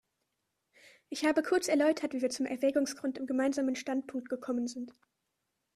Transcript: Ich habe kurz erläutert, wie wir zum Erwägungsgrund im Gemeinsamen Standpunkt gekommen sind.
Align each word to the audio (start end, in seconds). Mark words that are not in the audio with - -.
Ich 1.09 1.25
habe 1.25 1.43
kurz 1.43 1.67
erläutert, 1.67 2.13
wie 2.13 2.23
wir 2.23 2.31
zum 2.31 2.47
Erwägungsgrund 2.47 3.19
im 3.19 3.27
Gemeinsamen 3.27 3.75
Standpunkt 3.75 4.29
gekommen 4.29 4.65
sind. 4.65 4.91